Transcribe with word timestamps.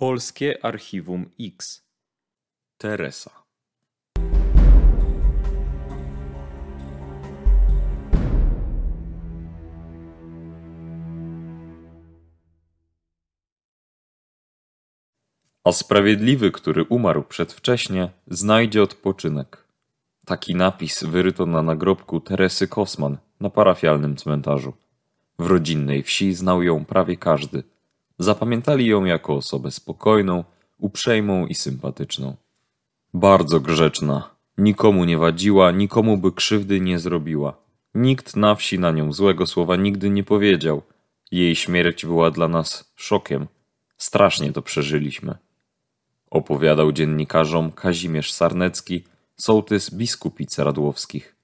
Polskie 0.00 0.64
Archiwum 0.64 1.30
X 1.40 1.82
Teresa 2.76 3.30
A 15.64 15.72
sprawiedliwy, 15.72 16.50
który 16.50 16.84
umarł 16.84 17.22
przedwcześnie, 17.22 18.10
znajdzie 18.26 18.82
odpoczynek. 18.82 19.64
Taki 20.26 20.54
napis 20.54 21.04
wyryto 21.04 21.46
na 21.46 21.62
nagrobku 21.62 22.20
Teresy 22.20 22.68
Kosman 22.68 23.18
na 23.40 23.50
parafialnym 23.50 24.16
cmentarzu. 24.16 24.72
W 25.38 25.46
rodzinnej 25.46 26.02
wsi 26.02 26.34
znał 26.34 26.62
ją 26.62 26.84
prawie 26.84 27.16
każdy– 27.16 27.62
Zapamiętali 28.18 28.86
ją 28.86 29.04
jako 29.04 29.34
osobę 29.34 29.70
spokojną, 29.70 30.44
uprzejmą 30.78 31.46
i 31.46 31.54
sympatyczną. 31.54 32.36
Bardzo 33.14 33.60
grzeczna, 33.60 34.30
nikomu 34.58 35.04
nie 35.04 35.18
wadziła, 35.18 35.70
nikomu 35.70 36.18
by 36.18 36.32
krzywdy 36.32 36.80
nie 36.80 36.98
zrobiła. 36.98 37.56
Nikt 37.94 38.36
na 38.36 38.54
wsi 38.54 38.78
na 38.78 38.90
nią 38.90 39.12
złego 39.12 39.46
słowa 39.46 39.76
nigdy 39.76 40.10
nie 40.10 40.24
powiedział. 40.24 40.82
Jej 41.30 41.56
śmierć 41.56 42.06
była 42.06 42.30
dla 42.30 42.48
nas 42.48 42.92
szokiem. 42.96 43.46
Strasznie 43.96 44.52
to 44.52 44.62
przeżyliśmy. 44.62 45.34
Opowiadał 46.30 46.92
dziennikarzom 46.92 47.72
Kazimierz 47.72 48.32
Sarnecki, 48.32 49.04
sołtys 49.36 49.94
biskupic 49.94 50.58
Radłowskich. 50.58 51.37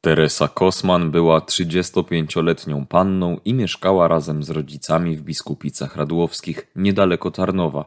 Teresa 0.00 0.48
Kosman 0.48 1.10
była 1.10 1.38
35-letnią 1.38 2.86
panną 2.86 3.36
i 3.44 3.54
mieszkała 3.54 4.08
razem 4.08 4.42
z 4.42 4.50
rodzicami 4.50 5.16
w 5.16 5.22
Biskupicach 5.22 5.96
Radłowskich, 5.96 6.66
niedaleko 6.76 7.30
Tarnowa. 7.30 7.84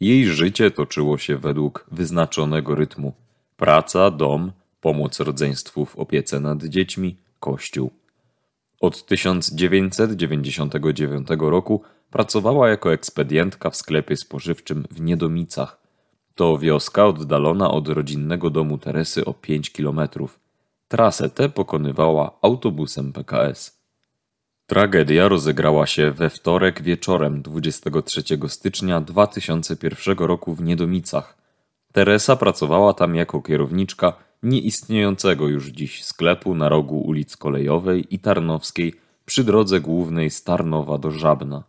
Jej 0.00 0.26
życie 0.26 0.70
toczyło 0.70 1.18
się 1.18 1.36
według 1.36 1.86
wyznaczonego 1.92 2.74
rytmu. 2.74 3.12
Praca, 3.56 4.10
dom, 4.10 4.52
pomoc 4.80 5.20
rodzeństwu 5.20 5.86
w 5.86 5.96
opiece 5.96 6.40
nad 6.40 6.64
dziećmi, 6.64 7.16
kościół. 7.40 7.90
Od 8.80 9.06
1999 9.06 11.28
roku 11.38 11.82
pracowała 12.10 12.68
jako 12.68 12.92
ekspedientka 12.92 13.70
w 13.70 13.76
sklepie 13.76 14.16
spożywczym 14.16 14.84
w 14.90 15.00
Niedomicach. 15.00 15.78
To 16.34 16.58
wioska 16.58 17.06
oddalona 17.06 17.70
od 17.70 17.88
rodzinnego 17.88 18.50
domu 18.50 18.78
Teresy 18.78 19.24
o 19.24 19.34
5 19.34 19.70
kilometrów. 19.70 20.43
Trasę 20.94 21.30
tę 21.30 21.48
pokonywała 21.48 22.38
autobusem 22.42 23.12
PKS. 23.12 23.80
Tragedia 24.66 25.28
rozegrała 25.28 25.86
się 25.86 26.10
we 26.10 26.30
wtorek 26.30 26.82
wieczorem 26.82 27.42
23 27.42 28.22
stycznia 28.48 29.00
2001 29.00 30.18
roku 30.18 30.54
w 30.54 30.62
Niedomicach. 30.62 31.36
Teresa 31.92 32.36
pracowała 32.36 32.92
tam 32.92 33.14
jako 33.14 33.42
kierowniczka 33.42 34.12
nieistniejącego 34.42 35.48
już 35.48 35.66
dziś 35.66 36.04
sklepu 36.04 36.54
na 36.54 36.68
rogu 36.68 37.00
ulic 37.00 37.36
Kolejowej 37.36 38.14
i 38.14 38.18
Tarnowskiej 38.18 38.94
przy 39.26 39.44
drodze 39.44 39.80
głównej 39.80 40.30
z 40.30 40.44
Tarnowa 40.44 40.98
do 40.98 41.10
Żabna. 41.10 41.64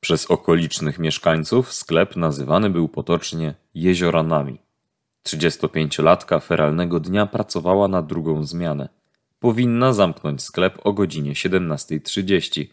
Przez 0.00 0.26
okolicznych 0.26 0.98
mieszkańców 0.98 1.72
sklep 1.72 2.16
nazywany 2.16 2.70
był 2.70 2.88
potocznie 2.88 3.54
Jezioranami. 3.74 4.67
35-latka 5.28 6.40
feralnego 6.40 7.00
dnia 7.00 7.26
pracowała 7.26 7.88
na 7.88 8.02
drugą 8.02 8.44
zmianę. 8.44 8.88
Powinna 9.40 9.92
zamknąć 9.92 10.42
sklep 10.42 10.78
o 10.84 10.92
godzinie 10.92 11.32
17.30. 11.32 12.66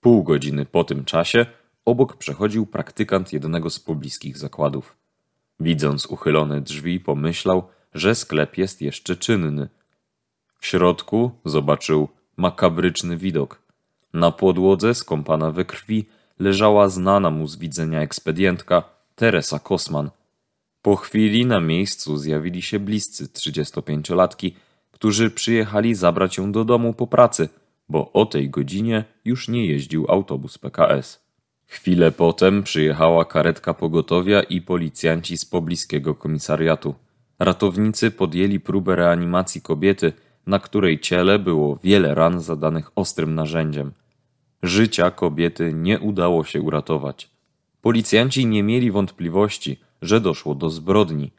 Pół 0.00 0.22
godziny 0.22 0.66
po 0.66 0.84
tym 0.84 1.04
czasie 1.04 1.46
obok 1.84 2.16
przechodził 2.16 2.66
praktykant 2.66 3.32
jednego 3.32 3.70
z 3.70 3.80
pobliskich 3.80 4.38
zakładów. 4.38 4.96
Widząc 5.60 6.06
uchylone 6.06 6.60
drzwi, 6.60 7.00
pomyślał, 7.00 7.68
że 7.94 8.14
sklep 8.14 8.58
jest 8.58 8.82
jeszcze 8.82 9.16
czynny. 9.16 9.68
W 10.58 10.66
środku 10.66 11.30
zobaczył 11.44 12.08
makabryczny 12.36 13.16
widok. 13.16 13.62
Na 14.12 14.30
podłodze, 14.30 14.94
skąpana 14.94 15.50
we 15.50 15.64
krwi, 15.64 16.06
leżała 16.38 16.88
znana 16.88 17.30
mu 17.30 17.46
z 17.46 17.56
widzenia 17.56 18.00
ekspedientka 18.00 18.82
Teresa 19.14 19.58
Kosman– 19.58 20.10
po 20.82 20.96
chwili 20.96 21.46
na 21.46 21.60
miejscu 21.60 22.16
zjawili 22.16 22.62
się 22.62 22.78
bliscy 22.78 23.26
35-latki, 23.26 24.52
którzy 24.90 25.30
przyjechali 25.30 25.94
zabrać 25.94 26.36
ją 26.36 26.52
do 26.52 26.64
domu 26.64 26.94
po 26.94 27.06
pracy, 27.06 27.48
bo 27.88 28.12
o 28.12 28.26
tej 28.26 28.50
godzinie 28.50 29.04
już 29.24 29.48
nie 29.48 29.66
jeździł 29.66 30.06
autobus 30.08 30.58
PKS. 30.58 31.20
Chwilę 31.66 32.12
potem 32.12 32.62
przyjechała 32.62 33.24
karetka 33.24 33.74
pogotowia 33.74 34.42
i 34.42 34.60
policjanci 34.60 35.38
z 35.38 35.44
pobliskiego 35.44 36.14
komisariatu. 36.14 36.94
Ratownicy 37.38 38.10
podjęli 38.10 38.60
próbę 38.60 38.96
reanimacji 38.96 39.62
kobiety, 39.62 40.12
na 40.46 40.58
której 40.58 41.00
ciele 41.00 41.38
było 41.38 41.78
wiele 41.82 42.14
ran 42.14 42.40
zadanych 42.40 42.90
ostrym 42.94 43.34
narzędziem. 43.34 43.92
Życia 44.62 45.10
kobiety 45.10 45.72
nie 45.74 46.00
udało 46.00 46.44
się 46.44 46.60
uratować. 46.60 47.30
Policjanci 47.80 48.46
nie 48.46 48.62
mieli 48.62 48.90
wątpliwości– 48.90 49.76
że 50.02 50.20
doszło 50.20 50.54
do 50.54 50.70
zbrodni. 50.70 51.32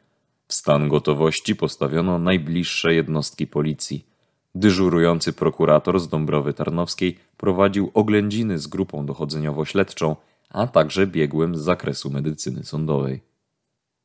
W 0.48 0.54
stan 0.54 0.88
gotowości 0.88 1.56
postawiono 1.56 2.18
najbliższe 2.18 2.94
jednostki 2.94 3.46
policji. 3.46 4.06
Dyżurujący 4.54 5.32
prokurator 5.32 6.00
z 6.00 6.08
Dąbrowy 6.08 6.54
Tarnowskiej 6.54 7.18
prowadził 7.36 7.90
oględziny 7.94 8.58
z 8.58 8.66
grupą 8.66 9.06
dochodzeniowo-śledczą, 9.06 10.16
a 10.50 10.66
także 10.66 11.06
biegłym 11.06 11.56
z 11.56 11.60
zakresu 11.60 12.10
medycyny 12.10 12.64
sądowej. 12.64 13.20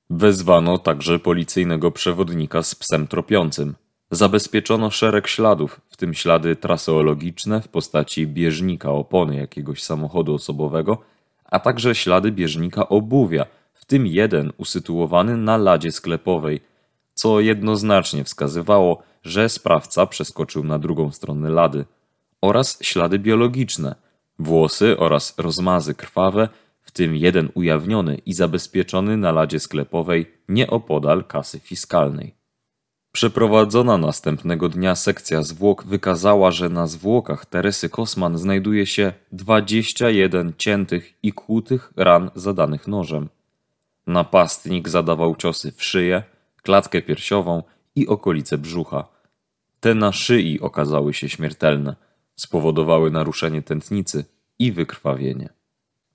Wezwano 0.09 0.77
także 0.77 1.19
policyjnego 1.19 1.91
przewodnika 1.91 2.63
z 2.63 2.75
psem 2.75 3.07
tropiącym. 3.07 3.75
Zabezpieczono 4.11 4.91
szereg 4.91 5.27
śladów, 5.27 5.81
w 5.89 5.97
tym 5.97 6.13
ślady 6.13 6.55
traseologiczne 6.55 7.61
w 7.61 7.67
postaci 7.67 8.27
bieżnika 8.27 8.91
opony 8.91 9.35
jakiegoś 9.35 9.83
samochodu 9.83 10.33
osobowego, 10.33 10.97
a 11.45 11.59
także 11.59 11.95
ślady 11.95 12.31
bieżnika 12.31 12.89
obuwia, 12.89 13.45
w 13.77 13.85
tym 13.85 14.07
jeden 14.07 14.51
usytuowany 14.57 15.37
na 15.37 15.57
ladzie 15.57 15.91
sklepowej, 15.91 16.61
co 17.13 17.39
jednoznacznie 17.39 18.23
wskazywało, 18.23 19.03
że 19.23 19.49
sprawca 19.49 20.05
przeskoczył 20.05 20.63
na 20.63 20.79
drugą 20.79 21.11
stronę 21.11 21.49
lady, 21.49 21.85
oraz 22.41 22.77
ślady 22.81 23.19
biologiczne, 23.19 23.95
włosy 24.39 24.97
oraz 24.97 25.33
rozmazy 25.37 25.95
krwawe, 25.95 26.49
w 26.81 26.91
tym 26.91 27.15
jeden 27.15 27.49
ujawniony 27.53 28.17
i 28.25 28.33
zabezpieczony 28.33 29.17
na 29.17 29.31
ladzie 29.31 29.59
sklepowej 29.59 30.31
nieopodal 30.49 31.23
kasy 31.23 31.59
fiskalnej. 31.59 32.35
Przeprowadzona 33.11 33.97
następnego 33.97 34.69
dnia 34.69 34.95
sekcja 34.95 35.43
zwłok 35.43 35.83
wykazała, 35.83 36.51
że 36.51 36.69
na 36.69 36.87
zwłokach 36.87 37.45
Teresy 37.45 37.89
Kosman 37.89 38.37
znajduje 38.37 38.85
się 38.85 39.13
21 39.31 40.53
ciętych 40.57 41.13
i 41.23 41.33
kłutych 41.33 41.93
ran 41.95 42.31
zadanych 42.35 42.87
nożem. 42.87 43.29
Napastnik 44.07 44.89
zadawał 44.89 45.35
ciosy 45.35 45.71
w 45.71 45.83
szyję, 45.83 46.23
klatkę 46.63 47.01
piersiową 47.01 47.63
i 47.95 48.07
okolice 48.07 48.57
brzucha. 48.57 49.07
Te 49.79 49.95
na 49.95 50.11
szyi 50.11 50.59
okazały 50.59 51.13
się 51.13 51.29
śmiertelne, 51.29 51.95
spowodowały 52.35 53.11
naruszenie 53.11 53.61
tętnicy 53.61 54.25
i 54.59 54.71
wykrwawienie. 54.71 55.49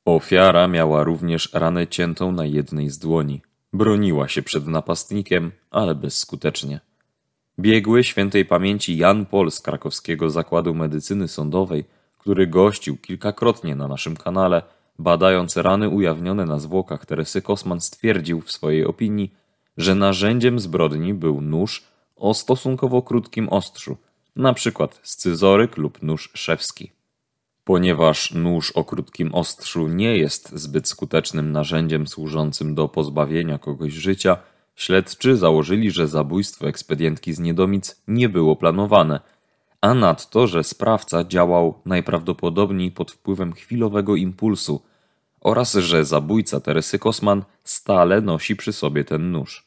Ofiara 0.04 0.69
miała 0.69 1.04
również 1.04 1.50
ranę 1.52 1.86
ciętą 1.86 2.32
na 2.32 2.44
jednej 2.44 2.91
z 2.91 2.98
dłoni. 2.98 3.42
Broniła 3.72 4.28
się 4.28 4.42
przed 4.42 4.66
napastnikiem, 4.66 5.52
ale 5.70 5.94
bezskutecznie. 5.94 6.81
Biegły 7.58 8.04
świętej 8.04 8.44
pamięci 8.44 8.97
Jan 8.97 9.26
Pol 9.26 9.50
z 9.50 9.60
krakowskiego 9.60 10.31
Zakładu 10.31 10.75
Medycyny 10.75 11.28
Sądowej, 11.28 11.84
który 12.19 12.47
gościł 12.47 12.97
kilkakrotnie 12.97 13.75
na 13.76 13.88
naszym 13.88 14.16
kanale, 14.16 14.62
Badając 15.02 15.56
rany 15.56 15.88
ujawnione 15.88 16.46
na 16.46 16.58
zwłokach 16.58 17.06
Teresy 17.06 17.42
Kosman 17.42 17.80
stwierdził 17.80 18.40
w 18.40 18.52
swojej 18.52 18.84
opinii, 18.84 19.34
że 19.76 19.94
narzędziem 19.94 20.60
zbrodni 20.60 21.14
był 21.14 21.40
nóż 21.40 21.84
o 22.16 22.34
stosunkowo 22.34 23.02
krótkim 23.02 23.49
ostrzu, 23.49 23.96
przykład 24.54 25.00
scyzoryk 25.02 25.76
lub 25.76 26.02
nóż 26.02 26.31
szewski. 26.34 26.90
Ponieważ 27.64 28.34
nóż 28.34 28.70
o 28.70 28.84
krótkim 28.84 29.34
ostrzu 29.34 29.88
nie 29.88 30.16
jest 30.16 30.52
zbyt 30.58 30.88
skutecznym 30.88 31.52
narzędziem 31.52 32.06
służącym 32.06 32.75
do 32.75 32.88
pozbawienia 32.88 33.58
kogoś 33.58 33.93
życia, 33.93 34.37
śledczy 34.76 35.37
założyli, 35.37 35.90
że 35.90 36.08
zabójstwo 36.08 36.69
ekspedientki 36.69 37.34
z 37.34 37.38
Niedomic 37.38 38.02
nie 38.08 38.28
było 38.28 38.56
planowane– 38.56 39.20
a 39.82 39.94
nadto, 39.94 40.46
że 40.46 40.64
sprawca 40.64 41.25
działał 41.25 41.75
najprawdopodobniej 41.84 42.90
pod 42.90 43.12
wpływem 43.12 43.52
chwilowego 43.52 44.16
impulsu 44.16 44.82
oraz 45.43 45.73
że 45.75 46.05
zabójca 46.05 46.61
Teresy 46.61 46.99
Kosman 46.99 47.44
stale 47.65 48.21
nosi 48.21 48.56
przy 48.56 48.73
sobie 48.73 49.05
ten 49.05 49.33
nóż. 49.33 49.67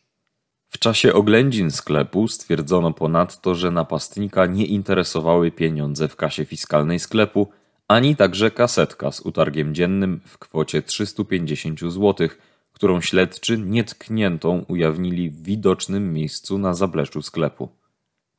W 0.70 0.80
czasie 0.80 1.14
oględzin 1.14 1.72
sklepu 1.72 2.28
stwierdzono 2.28 2.94
ponadto, 2.94 3.56
że 3.56 3.72
napastnika 3.72 4.46
nie 4.46 4.66
interesowały 4.66 5.52
pieniądze 5.52 6.08
w 6.08 6.16
kasie 6.16 6.46
fiskalnej 6.46 7.00
sklepu, 7.00 7.48
ani 7.88 8.16
także 8.16 8.52
kasetka 8.52 9.12
z 9.12 9.22
utargiem 9.22 9.76
dziennym 9.76 10.22
w 10.26 10.38
kwocie 10.38 10.82
350 10.82 11.80
zł, 11.80 12.28
którą 12.74 13.02
śledczy 13.02 13.58
nietkniętą 13.58 14.66
ujawnili 14.68 15.30
w 15.30 15.44
widocznym 15.44 16.14
miejscu 16.14 16.58
na 16.58 16.74
zapleczu 16.74 17.22
sklepu. 17.22 17.70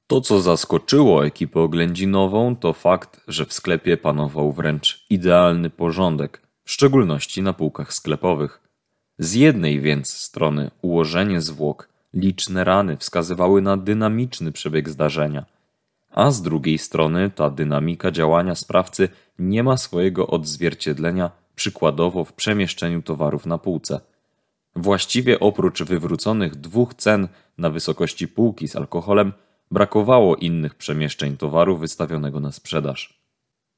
To, 0.06 0.21
co 0.21 0.41
zaskoczyło 0.41 1.27
ekipę 1.27 1.61
oględzinową, 1.61 2.56
to 2.56 2.73
fakt, 2.73 3.21
że 3.29 3.44
w 3.44 3.53
sklepie 3.53 3.97
panował 3.97 4.53
wręcz 4.53 5.06
idealny 5.11 5.71
porządek, 5.71 6.45
w 6.66 6.70
szczególności 6.70 7.42
na 7.42 7.52
półkach 7.52 7.94
sklepowych. 7.94 8.60
Z 9.18 9.34
jednej 9.34 9.80
więc 9.80 10.10
strony 10.10 10.70
ułożenie 10.82 11.40
zwłok, 11.40 11.88
liczne 12.14 12.64
rany 12.64 12.96
wskazywały 12.96 13.62
na 13.62 13.76
dynamiczny 13.76 14.52
przebieg 14.52 14.88
zdarzenia, 14.88 15.44
a 16.10 16.30
z 16.30 16.42
drugiej 16.42 16.78
strony 16.78 17.30
ta 17.30 17.50
dynamika 17.50 18.10
działania 18.10 18.54
sprawcy 18.54 19.08
nie 19.38 19.62
ma 19.62 19.76
swojego 19.76 20.26
odzwierciedlenia 20.26 21.30
przykładowo 21.54 22.24
w 22.24 22.32
przemieszczeniu 22.32 23.02
towarów 23.02 23.46
na 23.46 23.58
półce. 23.58 24.00
Właściwie 24.76 25.40
oprócz 25.40 25.82
wywróconych 25.82 26.56
dwóch 26.56 26.94
cen 26.94 27.28
na 27.58 27.70
wysokości 27.70 28.28
półki 28.28 28.68
z 28.68 28.76
alkoholem, 28.76 29.32
brakowało 29.70 30.36
innych 30.36 30.74
przemieszczeń 30.74 31.36
towaru 31.36 31.76
wystawionego 31.76 32.40
na 32.40 32.52
sprzedaż. 32.52 33.25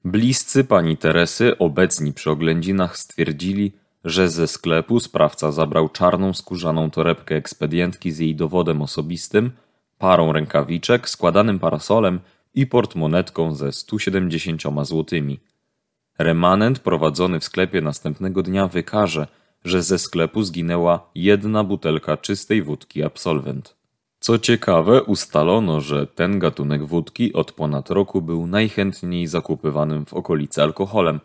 Bliscy 0.04 0.64
pani 0.64 0.96
Teresy, 0.96 1.58
obecni 1.58 2.12
przy 2.12 2.30
oględzinach, 2.30 2.98
stwierdzili, 2.98 3.72
że 4.04 4.30
ze 4.30 4.46
sklepu 4.46 5.00
sprawca 5.00 5.52
zabrał 5.52 5.88
czarną 5.88 6.34
skórzaną 6.34 6.90
torebkę 6.90 7.36
ekspedientki 7.36 8.12
z 8.12 8.18
jej 8.18 8.34
dowodem 8.34 8.82
osobistym, 8.82 9.50
parą 9.98 10.32
rękawiczek, 10.32 11.08
składanym 11.08 11.58
parasolem 11.58 12.20
i 12.54 12.66
portmonetką 12.66 13.54
ze 13.54 13.72
170 13.72 14.62
złotymi. 14.82 15.40
Remanent 16.18 16.78
prowadzony 16.78 17.40
w 17.40 17.44
sklepie 17.44 17.80
następnego 17.80 18.42
dnia 18.42 18.68
wykaże, 18.68 19.26
że 19.64 19.82
ze 19.82 19.98
sklepu 19.98 20.42
zginęła 20.42 21.10
jedna 21.14 21.64
butelka 21.64 22.16
czystej 22.16 22.62
wódki 22.62 23.02
absolwent. 23.02 23.77
Co 24.20 24.38
ciekawe, 24.38 25.02
ustalono, 25.02 25.80
że 25.80 26.06
ten 26.06 26.38
gatunek 26.38 26.84
wódki 26.84 27.32
od 27.32 27.52
ponad 27.52 27.90
roku 27.90 28.22
był 28.22 28.46
najchętniej 28.46 29.26
zakupywanym 29.26 30.06
w 30.06 30.14
okolicy 30.14 30.62
alkoholem, 30.62 31.20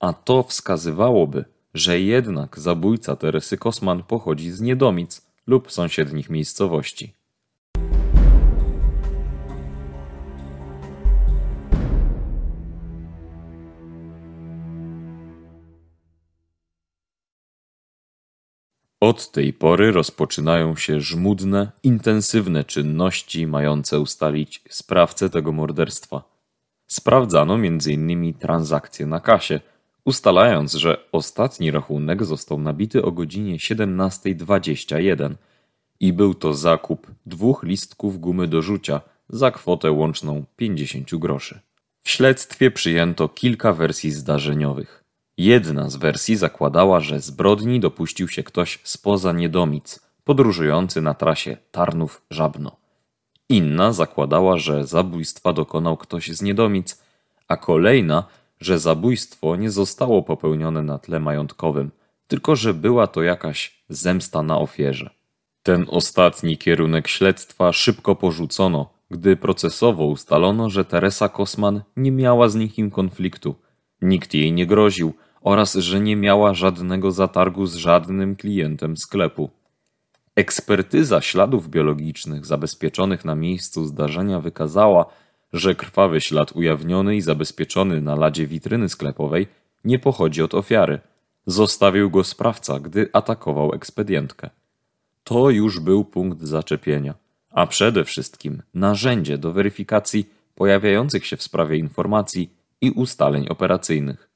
a 0.00 0.12
to 0.12 0.42
wskazywałoby, 0.42 1.44
że 1.74 2.00
jednak 2.00 2.58
zabójca 2.58 3.16
Teresy 3.16 3.56
Kosman 3.56 4.02
pochodzi 4.02 4.50
z 4.50 4.60
Niedomic 4.60 5.26
lub 5.46 5.72
sąsiednich 5.72 6.30
miejscowości. 6.30 7.14
Od 19.12 19.30
tej 19.30 19.52
pory 19.52 19.92
rozpoczynają 19.92 20.76
się 20.76 21.00
żmudne, 21.00 21.70
intensywne 21.82 22.64
czynności 22.64 23.46
mające 23.46 24.00
ustalić 24.00 24.62
sprawcę 24.70 25.30
tego 25.30 25.52
morderstwa. 25.52 26.22
Sprawdzano 26.86 27.54
m.in. 27.54 28.34
transakcje 28.34 29.06
na 29.06 29.20
kasie, 29.20 29.60
ustalając, 30.04 30.74
że 30.74 31.04
ostatni 31.12 31.70
rachunek 31.70 32.24
został 32.24 32.60
nabity 32.60 33.02
o 33.02 33.12
godzinie 33.12 33.56
17.21 33.56 35.34
i 36.00 36.12
był 36.12 36.34
to 36.34 36.54
zakup 36.54 37.06
dwóch 37.26 37.62
listków 37.62 38.20
gumy 38.20 38.48
do 38.48 38.62
rzucia 38.62 39.00
za 39.28 39.50
kwotę 39.50 39.90
łączną 39.90 40.44
50 40.56 41.16
groszy. 41.16 41.60
W 42.02 42.10
śledztwie 42.10 42.70
przyjęto 42.70 43.28
kilka 43.28 43.72
wersji 43.72 44.10
zdarzeniowych. 44.10 45.01
Jedna 45.42 45.90
z 45.90 45.96
wersji 45.96 46.36
zakładała, 46.36 47.00
że 47.00 47.20
zbrodni 47.20 47.80
dopuścił 47.80 48.28
się 48.28 48.42
ktoś 48.42 48.78
spoza 48.84 49.32
Niedomic, 49.32 50.00
podróżujący 50.24 51.02
na 51.02 51.14
trasie 51.14 51.56
Tarnów-Żabno. 51.70 52.76
Inna 53.48 53.92
zakładała, 53.92 54.58
że 54.58 54.86
zabójstwa 54.86 55.52
dokonał 55.52 55.96
ktoś 55.96 56.28
z 56.28 56.42
Niedomic, 56.42 57.02
a 57.48 57.56
kolejna, 57.56 58.24
że 58.60 58.78
zabójstwo 58.78 59.56
nie 59.56 59.70
zostało 59.70 60.22
popełnione 60.22 60.82
na 60.82 60.98
tle 60.98 61.20
majątkowym, 61.20 61.90
tylko 62.28 62.56
że 62.56 62.74
była 62.74 63.06
to 63.06 63.22
jakaś 63.22 63.84
zemsta 63.88 64.42
na 64.42 64.58
ofierze. 64.58 65.10
Ten 65.62 65.86
ostatni 65.88 66.58
kierunek 66.58 67.08
śledztwa 67.08 67.72
szybko 67.72 68.14
porzucono, 68.14 68.90
gdy 69.10 69.36
procesowo 69.36 70.04
ustalono, 70.04 70.70
że 70.70 70.84
Teresa 70.84 71.28
Kosman 71.28 71.82
nie 71.96 72.12
miała 72.12 72.48
z 72.48 72.54
nikim 72.54 72.90
konfliktu. 72.90 73.54
Nikt 74.02 74.34
jej 74.34 74.52
nie 74.52 74.66
groził, 74.66 75.14
oraz 75.42 75.74
że 75.74 76.00
nie 76.00 76.16
miała 76.16 76.54
żadnego 76.54 77.10
zatargu 77.10 77.66
z 77.66 77.74
żadnym 77.74 78.36
klientem 78.36 78.96
sklepu. 78.96 79.50
Ekspertyza 80.36 81.20
śladów 81.20 81.68
biologicznych 81.68 82.46
zabezpieczonych 82.46 83.24
na 83.24 83.34
miejscu 83.34 83.84
zdarzenia 83.84 84.40
wykazała, 84.40 85.06
że 85.52 85.74
krwawy 85.74 86.20
ślad 86.20 86.52
ujawniony 86.52 87.16
i 87.16 87.20
zabezpieczony 87.20 88.00
na 88.00 88.16
ladzie 88.16 88.46
witryny 88.46 88.88
sklepowej 88.88 89.46
nie 89.84 89.98
pochodzi 89.98 90.42
od 90.42 90.54
ofiary. 90.54 91.00
Zostawił 91.46 92.10
go 92.10 92.24
sprawca, 92.24 92.80
gdy 92.80 93.08
atakował 93.12 93.74
ekspedientkę. 93.74 94.50
To 95.24 95.50
już 95.50 95.80
był 95.80 96.04
punkt 96.04 96.42
zaczepienia, 96.42 97.14
a 97.50 97.66
przede 97.66 98.04
wszystkim 98.04 98.62
narzędzie 98.74 99.38
do 99.38 99.52
weryfikacji 99.52 100.28
pojawiających 100.54 101.26
się 101.26 101.36
w 101.36 101.42
sprawie 101.42 101.76
informacji 101.76 102.50
i 102.80 102.90
ustaleń 102.90 103.48
operacyjnych. 103.48 104.31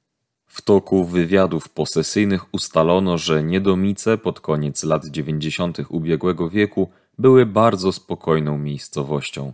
W 0.46 0.62
toku 0.62 1.04
wywiadów 1.04 1.68
posesyjnych 1.68 2.54
ustalono, 2.54 3.18
że 3.18 3.42
Niedomice 3.42 4.18
pod 4.18 4.40
koniec 4.40 4.84
lat 4.84 5.06
dziewięćdziesiątych 5.06 5.92
ubiegłego 5.92 6.50
wieku 6.50 6.90
były 7.18 7.46
bardzo 7.46 7.92
spokojną 7.92 8.58
miejscowością. 8.58 9.52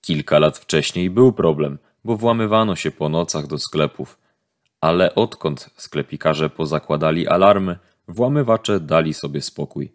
Kilka 0.00 0.38
lat 0.38 0.58
wcześniej 0.58 1.10
był 1.10 1.32
problem, 1.32 1.78
bo 2.04 2.16
włamywano 2.16 2.76
się 2.76 2.90
po 2.90 3.08
nocach 3.08 3.46
do 3.46 3.58
sklepów. 3.58 4.18
Ale 4.80 5.14
odkąd 5.14 5.70
sklepikarze 5.76 6.50
pozakładali 6.50 7.28
alarmy, 7.28 7.78
włamywacze 8.08 8.80
dali 8.80 9.14
sobie 9.14 9.40
spokój. 9.40 9.92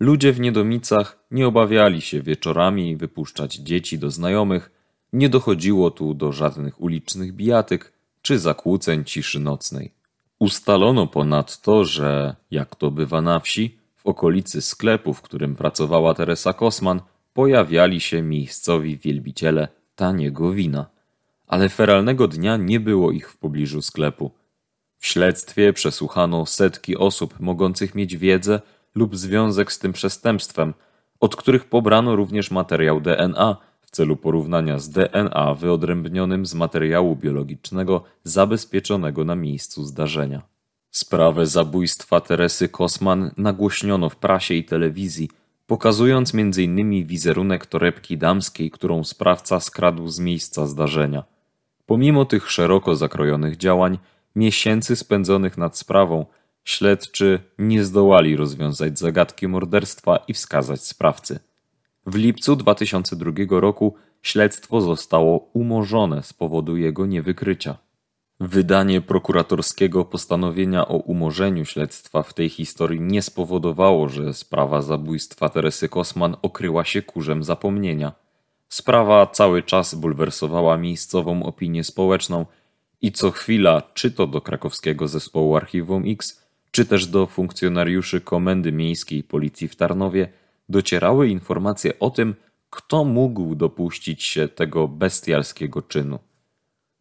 Ludzie 0.00 0.32
w 0.32 0.40
Niedomicach 0.40 1.18
nie 1.30 1.46
obawiali 1.46 2.00
się 2.00 2.22
wieczorami 2.22 2.96
wypuszczać 2.96 3.54
dzieci 3.54 3.98
do 3.98 4.10
znajomych, 4.10 4.70
nie 5.12 5.28
dochodziło 5.28 5.90
tu 5.90 6.14
do 6.14 6.32
żadnych 6.32 6.80
ulicznych 6.80 7.32
bijatyk, 7.32 7.92
czy 8.26 8.38
zakłóceń 8.38 9.04
ciszy 9.04 9.40
nocnej. 9.40 9.92
Ustalono 10.38 11.06
ponadto, 11.06 11.84
że, 11.84 12.36
jak 12.50 12.76
to 12.76 12.90
bywa 12.90 13.22
na 13.22 13.40
wsi, 13.40 13.78
w 13.96 14.06
okolicy 14.06 14.62
sklepu, 14.62 15.14
w 15.14 15.22
którym 15.22 15.56
pracowała 15.56 16.14
Teresa 16.14 16.52
Kosman, 16.52 17.00
pojawiali 17.34 18.00
się 18.00 18.22
miejscowi 18.22 18.98
wielbiciele 18.98 19.68
taniego 19.96 20.52
wina. 20.52 20.86
Ale 21.46 21.68
feralnego 21.68 22.28
dnia 22.28 22.56
nie 22.56 22.80
było 22.80 23.12
ich 23.12 23.30
w 23.30 23.36
pobliżu 23.36 23.82
sklepu. 23.82 24.30
W 24.98 25.06
śledztwie 25.06 25.72
przesłuchano 25.72 26.46
setki 26.46 26.96
osób 26.96 27.40
mogących 27.40 27.94
mieć 27.94 28.16
wiedzę 28.16 28.60
lub 28.94 29.16
związek 29.16 29.72
z 29.72 29.78
tym 29.78 29.92
przestępstwem, 29.92 30.74
od 31.20 31.36
których 31.36 31.64
pobrano 31.64 32.16
również 32.16 32.50
materiał 32.50 33.00
DNA, 33.00 33.56
celu 33.96 34.16
porównania 34.16 34.78
z 34.78 34.90
DNA 34.90 35.54
wyodrębnionym 35.54 36.46
z 36.46 36.54
materiału 36.54 37.16
biologicznego 37.16 38.04
zabezpieczonego 38.24 39.24
na 39.24 39.36
miejscu 39.36 39.84
zdarzenia. 39.84 40.42
Sprawę 40.90 41.46
zabójstwa 41.46 42.20
Teresy 42.20 42.68
Kosman 42.68 43.30
nagłośniono 43.36 44.08
w 44.08 44.16
prasie 44.16 44.54
i 44.54 44.64
telewizji, 44.64 45.30
pokazując 45.66 46.34
m.in. 46.34 47.06
wizerunek 47.06 47.66
torebki 47.66 48.18
damskiej, 48.18 48.70
którą 48.70 49.04
sprawca 49.04 49.60
skradł 49.60 50.08
z 50.08 50.18
miejsca 50.20 50.66
zdarzenia. 50.66 51.24
Pomimo 51.86 52.24
tych 52.24 52.50
szeroko 52.50 52.96
zakrojonych 52.96 53.56
działań, 53.56 53.98
miesięcy 54.34 54.96
spędzonych 54.96 55.58
nad 55.58 55.78
sprawą, 55.78 56.26
śledczy 56.64 57.40
nie 57.58 57.84
zdołali 57.84 58.36
rozwiązać 58.36 58.98
zagadki 58.98 59.48
morderstwa 59.48 60.16
i 60.28 60.32
wskazać 60.34 60.84
sprawcy. 60.84 61.38
W 62.06 62.14
lipcu 62.14 62.56
2002 62.56 63.32
roku 63.60 63.94
śledztwo 64.22 64.80
zostało 64.80 65.50
umorzone 65.52 66.22
z 66.22 66.32
powodu 66.32 66.76
jego 66.76 67.06
niewykrycia. 67.06 67.78
Wydanie 68.40 69.00
prokuratorskiego 69.00 70.04
postanowienia 70.04 70.88
o 70.88 70.96
umorzeniu 70.96 71.64
śledztwa 71.64 72.22
w 72.22 72.34
tej 72.34 72.48
historii 72.48 73.00
nie 73.00 73.22
spowodowało, 73.22 74.08
że 74.08 74.34
sprawa 74.34 74.82
zabójstwa 74.82 75.48
Teresy 75.48 75.88
Kosman 75.88 76.36
okryła 76.42 76.84
się 76.84 77.02
kurzem 77.02 77.44
zapomnienia. 77.44 78.12
Sprawa 78.68 79.26
cały 79.26 79.62
czas 79.62 79.94
bulwersowała 79.94 80.76
miejscową 80.76 81.42
opinię 81.42 81.84
społeczną 81.84 82.46
i 83.02 83.12
co 83.12 83.30
chwila, 83.30 83.82
czy 83.94 84.10
to 84.10 84.26
do 84.26 84.40
krakowskiego 84.40 85.08
zespołu 85.08 85.56
Archiwum 85.56 86.02
X, 86.06 86.42
czy 86.70 86.84
też 86.84 87.06
do 87.06 87.26
funkcjonariuszy 87.26 88.20
Komendy 88.20 88.72
Miejskiej 88.72 89.22
Policji 89.22 89.68
w 89.68 89.76
Tarnowie, 89.76 90.28
docierały 90.68 91.28
informacje 91.28 91.98
o 91.98 92.10
tym, 92.10 92.34
kto 92.70 93.04
mógł 93.04 93.54
dopuścić 93.54 94.22
się 94.22 94.48
tego 94.48 94.88
bestialskiego 94.88 95.82
czynu. 95.82 96.18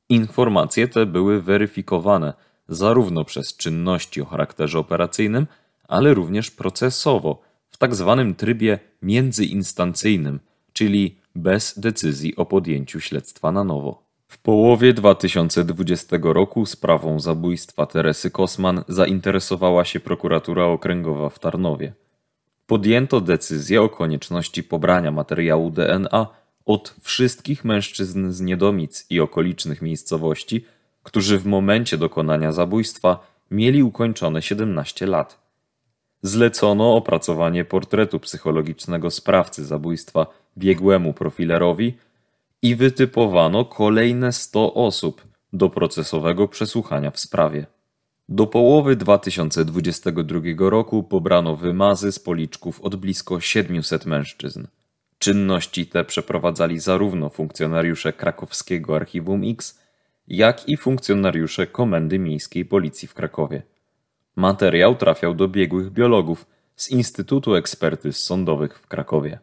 Informacje 0.09 0.87
te 0.87 1.05
były 1.05 1.41
weryfikowane 1.41 2.33
zarówno 2.67 3.25
przez 3.25 3.57
czynności 3.57 4.21
o 4.21 4.25
charakterze 4.25 4.79
operacyjnym, 4.79 5.47
ale 5.87 6.13
również 6.13 6.51
procesowo, 6.51 7.41
w 7.69 7.77
tak 7.77 7.95
zwanym 7.95 8.35
trybie 8.35 8.79
międzyinstancyjnym, 9.01 10.39
czyli 10.73 11.17
bez 11.35 11.79
decyzji 11.79 12.35
o 12.35 12.45
podjęciu 12.45 12.99
śledztwa 12.99 13.51
na 13.51 13.63
nowo. 13.63 14.05
W 14.27 14.37
połowie 14.37 14.93
2020 14.93 16.17
roku 16.21 16.65
sprawą 16.65 17.19
zabójstwa 17.19 17.85
Teresy 17.85 18.31
Kosman 18.31 18.83
zainteresowała 18.87 19.85
się 19.85 19.99
prokuratura 19.99 20.65
okręgowa 20.65 21.29
w 21.29 21.39
Tarnowie. 21.39 21.93
Podjęto 22.67 23.21
decyzję 23.21 23.81
o 23.81 23.89
konieczności 23.89 24.63
pobrania 24.63 25.11
materiału 25.11 25.69
DNA 25.69 26.27
od 26.65 26.95
wszystkich 27.01 27.65
mężczyzn 27.65 28.31
z 28.31 28.41
Niedomic 28.41 29.05
i 29.09 29.19
okolicznych 29.19 29.81
miejscowości, 29.81 30.65
którzy 31.03 31.39
w 31.39 31.45
momencie 31.45 31.97
dokonania 31.97 32.51
zabójstwa 32.51 33.27
mieli 33.51 33.83
ukończone 33.83 34.41
17 34.41 35.05
lat. 35.05 35.45
Zlecono 36.21 36.95
opracowanie 36.95 37.65
portretu 37.65 38.19
psychologicznego 38.19 39.11
sprawcy 39.11 39.65
zabójstwa 39.65 40.27
biegłemu 40.57 41.13
profilerowi 41.13 41.97
i 42.61 42.75
wytypowano 42.75 43.65
kolejne 43.65 44.33
100 44.33 44.73
osób 44.73 45.27
do 45.53 45.69
procesowego 45.69 46.47
przesłuchania 46.47 47.11
w 47.11 47.19
sprawie. 47.19 47.65
Do 48.29 48.47
połowy 48.47 48.95
2022 48.95 50.39
roku 50.57 51.03
pobrano 51.03 51.55
wymazy 51.55 52.11
z 52.11 52.19
policzków 52.19 52.81
od 52.81 52.95
blisko 52.95 53.39
700 53.39 54.05
mężczyzn. 54.05 54.67
Czynności 55.17 55.87
te 55.87 56.03
przeprowadzali 56.03 56.79
zarówno 56.79 57.29
funkcjonariusze 57.29 58.13
krakowskiego 58.13 58.95
Archiwum 58.95 59.41
X, 59.45 59.79
jak 60.27 60.69
i 60.69 60.77
funkcjonariusze 60.77 61.67
Komendy 61.67 62.19
Miejskiej 62.19 62.65
Policji 62.65 63.07
w 63.07 63.13
Krakowie. 63.13 63.61
Materiał 64.35 64.95
trafiał 64.95 65.33
do 65.33 65.47
biegłych 65.47 65.91
biologów 65.91 66.45
z 66.75 66.91
Instytutu 66.91 67.55
Ekspertyz 67.55 68.23
Sądowych 68.23 68.79
w 68.79 68.87
Krakowie. 68.87 69.39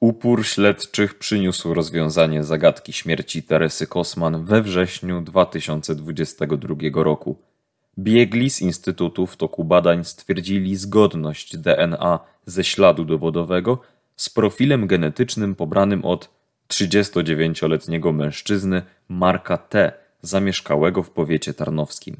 Upór 0.00 0.46
śledczych 0.46 1.18
przyniósł 1.18 1.74
rozwiązanie 1.74 2.44
zagadki 2.44 2.92
śmierci 2.92 3.42
Teresy 3.42 3.86
Kosman 3.86 4.44
we 4.44 4.62
wrześniu 4.62 5.20
2022 5.20 7.02
roku. 7.02 7.38
Biegli 7.98 8.50
z 8.50 8.60
Instytutu 8.60 9.26
w 9.26 9.36
toku 9.36 9.64
badań 9.64 10.04
stwierdzili 10.04 10.76
zgodność 10.76 11.56
DNA 11.56 12.18
ze 12.46 12.64
śladu 12.64 13.04
dowodowego 13.04 13.78
z 14.16 14.30
profilem 14.30 14.86
genetycznym 14.86 15.54
pobranym 15.54 16.04
od 16.04 16.30
39-letniego 16.68 18.12
mężczyzny 18.12 18.82
Marka 19.08 19.58
T., 19.58 19.92
zamieszkałego 20.22 21.02
w 21.02 21.10
powiecie 21.10 21.54
tarnowskim. 21.54 22.16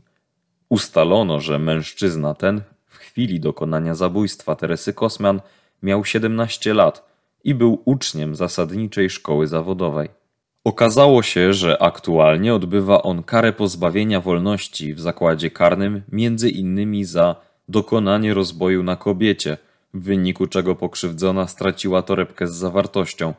Ustalono, 0.69 1.41
że 1.41 1.59
mężczyzna 1.59 2.35
ten 2.35 2.63
w 2.87 2.97
chwili 2.97 3.41
dokonania 3.41 3.95
zabójstwa 3.95 4.57
Teresy 4.57 4.93
Kosman 4.93 5.41
miał 5.83 6.05
17 6.05 6.75
lat 6.75 7.09
i 7.45 7.55
był 7.55 7.83
uczniem 7.85 8.35
zasadniczej 8.35 9.11
szkoły 9.11 9.47
zawodowej. 9.47 10.09
Okazało 10.65 11.23
się, 11.23 11.53
że 11.53 11.83
aktualnie 11.83 12.55
odbywa 12.55 13.03
on 13.03 13.23
karę 13.23 13.53
pozbawienia 13.53 14.21
wolności 14.21 14.95
w 14.95 15.01
zakładzie 15.01 15.51
karnym 15.51 16.03
między 16.13 16.51
innymi 16.51 17.05
za 17.05 17.37
dokonanie 17.69 18.35
rozboju 18.35 18.83
na 18.83 18.97
kobiecie, 18.97 19.59
w 19.95 20.03
wyniku 20.03 20.47
czego 20.47 20.75
pokrzywdzona 20.75 21.47
straciła 21.49 22.03
torebkę 22.03 22.47
z 22.49 22.55
zawartością, 22.55 23.35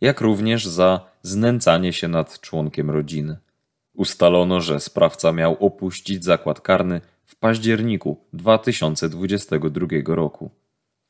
jak 0.00 0.20
również 0.20 0.66
za 0.66 1.00
znęcanie 1.22 1.92
się 1.92 2.08
nad 2.08 2.40
członkiem 2.40 2.90
rodziny. 2.90 3.36
Ustalono, 3.94 4.60
że 4.60 4.80
sprawca 4.80 5.32
miał 5.32 5.56
opuścić 5.66 6.24
zakład 6.24 6.60
karny 6.60 7.00
w 7.24 7.36
październiku 7.36 8.16
2022 8.32 9.86
roku. 10.06 10.50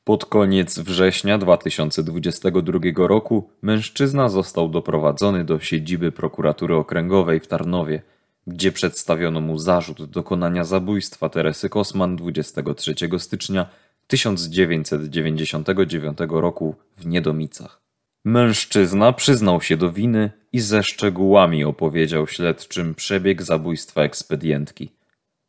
Pod 0.07 0.25
koniec 0.25 0.79
września 0.79 1.37
2022 1.37 3.07
roku 3.07 3.49
mężczyzna 3.61 4.29
został 4.29 4.69
doprowadzony 4.69 5.45
do 5.45 5.59
siedziby 5.59 6.11
prokuratury 6.11 6.75
okręgowej 6.75 7.39
w 7.39 7.47
Tarnowie, 7.47 8.01
gdzie 8.47 8.71
przedstawiono 8.71 9.41
mu 9.41 9.57
zarzut 9.57 10.03
dokonania 10.03 10.63
zabójstwa 10.63 11.29
Teresy 11.29 11.69
Kosman 11.69 12.15
23 12.15 12.95
stycznia 13.17 13.69
1999 14.07 16.17
roku 16.29 16.75
w 16.97 17.05
Niedomicach. 17.05 17.81
Mężczyzna 18.25 19.13
przyznał 19.13 19.61
się 19.61 19.77
do 19.77 19.91
winy 19.91 20.31
i 20.53 20.59
ze 20.59 20.83
szczegółami 20.83 21.63
opowiedział 21.63 22.27
śledczym 22.27 22.95
przebieg 22.95 23.43
zabójstwa 23.43 24.01
ekspedientki. 24.01 24.89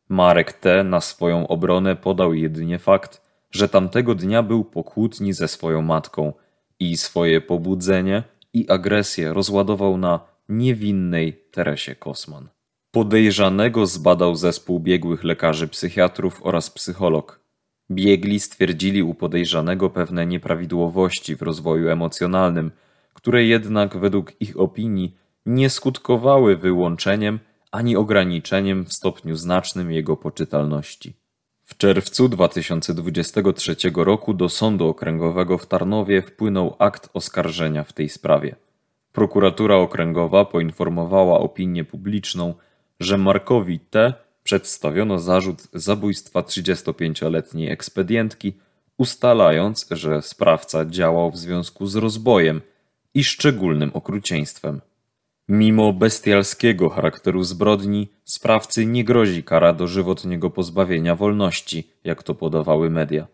Marek 0.09 0.53
T. 0.53 0.83
na 0.83 1.01
swoją 1.01 1.47
obronę 1.47 1.95
podał 1.95 2.33
jedynie 2.33 2.79
fakt, 2.79 3.28
że 3.51 3.69
tamtego 3.69 4.15
dnia 4.15 4.43
był 4.43 4.63
po 4.63 4.83
kłótni 4.83 5.33
ze 5.33 5.47
swoją 5.47 5.81
matką 5.81 6.33
i 6.79 6.97
swoje 6.97 7.41
pobudzenie 7.41 8.23
i 8.53 8.69
agresję 8.69 9.33
rozładował 9.33 9.97
na 9.97 10.19
niewinnej 10.49 11.33
Teresie 11.51 11.95
Kosman. 11.95 12.49
Podejrzanego 12.91 13.85
zbadał 13.85 14.35
zespół 14.35 14.79
biegłych 14.79 15.23
lekarzy 15.23 15.67
psychiatrów 15.67 16.39
oraz 16.43 16.69
psycholog. 16.69 17.39
Biegli 17.91 18.39
stwierdzili 18.39 19.03
u 19.03 19.13
podejrzanego 19.13 19.89
pewne 19.89 20.25
nieprawidłowości 20.25 21.35
w 21.35 21.41
rozwoju 21.41 21.89
emocjonalnym, 21.89 22.71
które 23.13 23.45
jednak 23.45 23.97
według 23.97 24.41
ich 24.41 24.59
opinii 24.59 25.15
nie 25.45 25.69
skutkowały 25.69 26.57
wyłączeniem 26.57 27.39
ani 27.71 27.95
ograniczeniem 27.95 28.85
w 28.85 28.93
stopniu 28.93 29.35
znacznym 29.35 29.91
jego 29.91 30.17
poczytalności. 30.17 31.13
W 31.69 31.77
czerwcu 31.77 32.29
2023 32.29 33.75
roku 33.95 34.33
do 34.33 34.49
Sądu 34.49 34.87
Okręgowego 34.87 35.57
w 35.57 35.65
Tarnowie 35.65 36.21
wpłynął 36.21 36.75
akt 36.79 37.09
oskarżenia 37.13 37.83
w 37.83 37.93
tej 37.93 38.09
sprawie. 38.09 38.55
Prokuratura 39.13 39.75
Okręgowa 39.75 40.45
poinformowała 40.45 41.39
opinię 41.39 41.85
publiczną, 41.85 42.53
że 42.99 43.17
Markowi 43.17 43.79
T. 43.79 44.13
przedstawiono 44.43 45.19
zarzut 45.19 45.67
zabójstwa 45.73 46.41
35-letniej 46.41 47.71
ekspedientki, 47.71 48.53
ustalając, 48.97 49.87
że 49.91 50.21
sprawca 50.21 50.85
działał 50.85 51.31
w 51.31 51.37
związku 51.37 51.87
z 51.87 51.95
rozbojem 51.95 52.61
i 53.13 53.23
szczególnym 53.23 53.91
okrucieństwem. 53.93 54.81
Mimo 55.49 55.93
bestialskiego 55.93 56.89
charakteru 56.89 57.43
zbrodni, 57.43 58.09
sprawcy 58.23 58.85
nie 58.85 59.03
grozi 59.03 59.43
kara 59.43 59.73
dożywotniego 59.73 60.49
pozbawienia 60.49 61.15
wolności, 61.15 61.89
jak 62.03 62.23
to 62.23 62.35
podawały 62.35 62.89
media. 62.89 63.27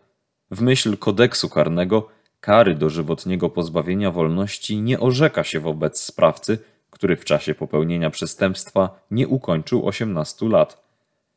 W 0.50 0.60
myśl 0.60 0.96
kodeksu 0.96 1.48
karnego 1.48 2.08
kary 2.40 2.74
dożywotniego 2.74 3.50
pozbawienia 3.50 4.10
wolności 4.10 4.82
nie 4.82 5.00
orzeka 5.00 5.44
się 5.44 5.60
wobec 5.60 6.00
sprawcy, 6.00 6.58
który 6.90 7.16
w 7.16 7.24
czasie 7.24 7.54
popełnienia 7.54 8.10
przestępstwa 8.10 9.00
nie 9.10 9.28
ukończył 9.28 9.86
18 9.86 10.48
lat. 10.48 10.84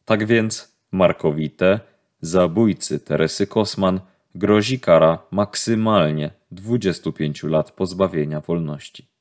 Tak 0.06 0.26
więc 0.26 0.76
Markowi 0.92 1.50
T., 1.50 1.80
zabójcy 2.22 3.00
Teresy 3.00 3.48
Kosman, 3.48 4.00
grozi 4.36 4.80
kara 4.80 5.20
maksymalnie 5.32 6.32
25 6.52 7.44
lat 7.44 7.72
pozbawienia 7.72 8.42
wolności. 8.42 9.19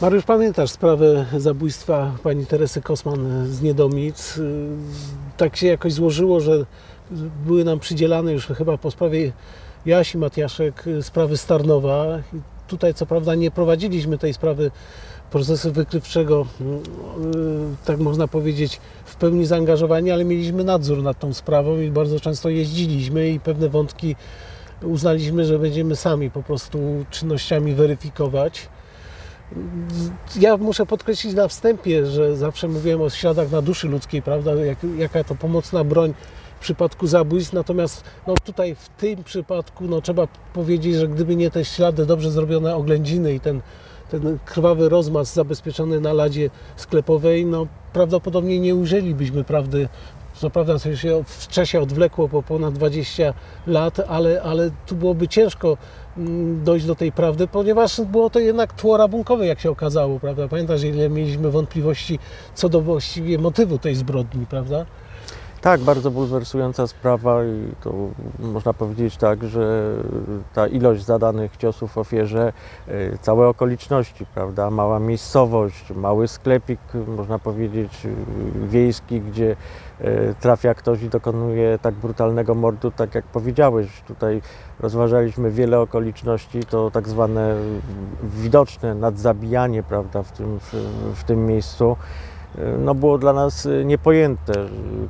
Mariusz, 0.00 0.24
pamiętasz 0.24 0.70
sprawę 0.70 1.26
zabójstwa 1.38 2.12
pani 2.22 2.46
Teresy 2.46 2.82
Kosman 2.82 3.46
z 3.46 3.62
Niedomic? 3.62 4.40
Tak 5.36 5.56
się 5.56 5.66
jakoś 5.66 5.92
złożyło, 5.92 6.40
że 6.40 6.66
były 7.46 7.64
nam 7.64 7.78
przydzielane 7.78 8.32
już 8.32 8.46
chyba 8.46 8.78
po 8.78 8.90
sprawie 8.90 9.32
Jasi 9.86 10.18
Matiaszek 10.18 10.84
sprawy 11.02 11.36
Starnowa. 11.36 12.06
Tutaj 12.68 12.94
co 12.94 13.06
prawda 13.06 13.34
nie 13.34 13.50
prowadziliśmy 13.50 14.18
tej 14.18 14.34
sprawy 14.34 14.70
procesu 15.30 15.72
wykrywczego, 15.72 16.46
tak 17.84 17.98
można 17.98 18.28
powiedzieć, 18.28 18.80
w 19.04 19.16
pełni 19.16 19.46
zaangażowani, 19.46 20.10
ale 20.10 20.24
mieliśmy 20.24 20.64
nadzór 20.64 21.02
nad 21.02 21.18
tą 21.18 21.34
sprawą 21.34 21.80
i 21.80 21.90
bardzo 21.90 22.20
często 22.20 22.48
jeździliśmy 22.48 23.28
i 23.30 23.40
pewne 23.40 23.68
wątki 23.68 24.16
uznaliśmy, 24.82 25.44
że 25.44 25.58
będziemy 25.58 25.96
sami 25.96 26.30
po 26.30 26.42
prostu 26.42 26.78
czynnościami 27.10 27.74
weryfikować. 27.74 28.68
Ja 30.40 30.56
muszę 30.56 30.86
podkreślić 30.86 31.34
na 31.34 31.48
wstępie, 31.48 32.06
że 32.06 32.36
zawsze 32.36 32.68
mówiłem 32.68 33.02
o 33.02 33.10
śladach 33.10 33.50
na 33.50 33.62
duszy 33.62 33.88
ludzkiej, 33.88 34.22
prawda, 34.22 34.54
Jak, 34.54 34.78
jaka 34.98 35.24
to 35.24 35.34
pomocna 35.34 35.84
broń 35.84 36.14
w 36.56 36.60
przypadku 36.60 37.06
zabójstw, 37.06 37.52
natomiast 37.52 38.04
no, 38.26 38.34
tutaj 38.44 38.74
w 38.74 38.88
tym 38.88 39.24
przypadku 39.24 39.84
no, 39.84 40.00
trzeba 40.00 40.28
powiedzieć, 40.52 40.94
że 40.94 41.08
gdyby 41.08 41.36
nie 41.36 41.50
te 41.50 41.64
ślady 41.64 42.06
dobrze 42.06 42.30
zrobione 42.30 42.76
oględziny 42.76 43.34
i 43.34 43.40
ten, 43.40 43.60
ten 44.10 44.38
krwawy 44.44 44.88
rozmaz 44.88 45.34
zabezpieczony 45.34 46.00
na 46.00 46.12
ladzie 46.12 46.50
sklepowej, 46.76 47.46
no 47.46 47.66
prawdopodobnie 47.92 48.60
nie 48.60 48.74
ujrzelibyśmy 48.74 49.44
prawdy 49.44 49.88
Co 50.36 50.50
prawda 50.50 50.78
to 50.78 50.96
się 50.96 51.24
w 51.24 51.48
czasie 51.48 51.80
odwlekło 51.80 52.28
po 52.28 52.42
ponad 52.42 52.74
20 52.74 53.34
lat, 53.66 54.00
ale, 54.08 54.42
ale 54.42 54.70
tu 54.86 54.96
byłoby 54.96 55.28
ciężko 55.28 55.76
mm, 56.16 56.64
dojść 56.64 56.86
do 56.86 56.94
tej 56.94 57.12
prawdy, 57.12 57.48
ponieważ 57.48 58.00
było 58.00 58.30
to 58.30 58.38
jednak 58.38 58.72
tło 58.72 58.96
rabunkowe, 58.96 59.46
jak 59.46 59.60
się 59.60 59.70
okazało, 59.70 60.20
prawda? 60.20 60.48
Pamiętasz, 60.48 60.82
ile 60.82 61.08
mieliśmy 61.08 61.50
wątpliwości 61.50 62.18
co 62.54 62.68
do 62.68 62.80
właściwie 62.80 63.38
motywu 63.38 63.78
tej 63.78 63.94
zbrodni, 63.94 64.46
prawda? 64.46 64.86
Tak, 65.66 65.80
bardzo 65.80 66.10
bulwersująca 66.10 66.86
sprawa 66.86 67.44
i 67.44 67.72
to 67.80 67.92
można 68.38 68.72
powiedzieć 68.72 69.16
tak, 69.16 69.44
że 69.44 69.94
ta 70.54 70.66
ilość 70.66 71.04
zadanych 71.04 71.56
ciosów 71.56 71.98
ofierze, 71.98 72.52
y, 72.88 73.18
całe 73.22 73.48
okoliczności, 73.48 74.26
prawda, 74.34 74.70
mała 74.70 75.00
miejscowość, 75.00 75.90
mały 75.94 76.28
sklepik, 76.28 76.80
można 77.16 77.38
powiedzieć 77.38 78.06
y, 78.06 78.14
wiejski, 78.68 79.20
gdzie 79.20 79.56
y, 80.00 80.34
trafia 80.40 80.74
ktoś 80.74 81.02
i 81.02 81.08
dokonuje 81.08 81.78
tak 81.82 81.94
brutalnego 81.94 82.54
mordu, 82.54 82.90
tak 82.90 83.14
jak 83.14 83.24
powiedziałeś. 83.24 83.88
Tutaj 84.08 84.42
rozważaliśmy 84.80 85.50
wiele 85.50 85.80
okoliczności, 85.80 86.60
to 86.64 86.90
tak 86.90 87.08
zwane 87.08 87.54
widoczne 88.22 88.94
nadzabijanie, 88.94 89.82
prawda, 89.82 90.22
w 90.22 90.32
tym, 90.32 90.60
w, 90.60 90.72
w 91.14 91.24
tym 91.24 91.46
miejscu 91.46 91.96
no 92.78 92.94
było 92.94 93.18
dla 93.18 93.32
nas 93.32 93.66
y, 93.66 93.84
niepojęte, 93.84 94.52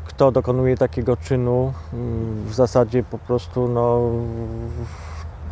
kto 0.04 0.32
dokonuje 0.32 0.76
takiego 0.76 1.16
czynu. 1.16 1.72
Mm, 1.92 2.44
w 2.44 2.54
zasadzie 2.54 3.02
po 3.02 3.18
prostu 3.18 3.68
no, 3.68 4.10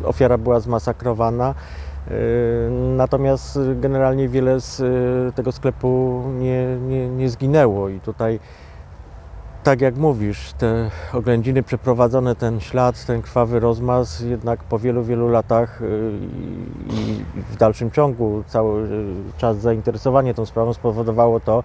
ofiara 0.03 0.37
była 0.37 0.59
zmasakrowana. 0.59 1.53
Y, 2.11 2.69
natomiast 2.71 3.59
generalnie 3.75 4.29
wiele 4.29 4.59
z 4.59 4.79
y, 4.79 5.35
tego 5.35 5.51
sklepu 5.51 6.23
nie, 6.39 6.77
nie, 6.87 7.09
nie 7.09 7.29
zginęło 7.29 7.89
i 7.89 7.99
tutaj 7.99 8.39
tak 9.65 9.81
jak 9.81 9.97
mówisz, 9.97 10.53
te 10.53 10.89
oględziny 11.13 11.63
przeprowadzone, 11.63 12.35
ten 12.35 12.59
ślad, 12.59 13.05
ten 13.05 13.21
krwawy 13.21 13.59
rozmaz, 13.59 14.19
jednak 14.19 14.63
po 14.63 14.79
wielu, 14.79 15.03
wielu 15.03 15.29
latach 15.29 15.81
i 16.89 17.23
w 17.51 17.57
dalszym 17.57 17.91
ciągu 17.91 18.43
cały 18.47 18.87
czas 19.37 19.57
zainteresowanie 19.57 20.33
tą 20.33 20.45
sprawą 20.45 20.73
spowodowało 20.73 21.39
to, 21.39 21.63